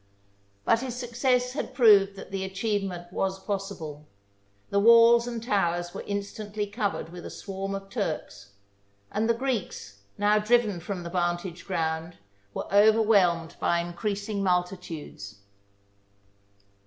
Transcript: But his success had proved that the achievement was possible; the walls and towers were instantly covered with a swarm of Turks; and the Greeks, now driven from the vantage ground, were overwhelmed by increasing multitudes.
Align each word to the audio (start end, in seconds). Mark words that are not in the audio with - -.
But 0.65 0.79
his 0.79 0.95
success 0.97 1.53
had 1.53 1.75
proved 1.75 2.15
that 2.15 2.31
the 2.31 2.43
achievement 2.43 3.13
was 3.13 3.37
possible; 3.37 4.07
the 4.71 4.79
walls 4.79 5.27
and 5.27 5.43
towers 5.43 5.93
were 5.93 6.01
instantly 6.07 6.65
covered 6.65 7.09
with 7.09 7.23
a 7.23 7.29
swarm 7.29 7.75
of 7.75 7.87
Turks; 7.87 8.53
and 9.11 9.29
the 9.29 9.35
Greeks, 9.35 9.99
now 10.17 10.39
driven 10.39 10.79
from 10.79 11.03
the 11.03 11.11
vantage 11.11 11.67
ground, 11.67 12.17
were 12.51 12.65
overwhelmed 12.73 13.55
by 13.59 13.79
increasing 13.79 14.41
multitudes. 14.41 15.41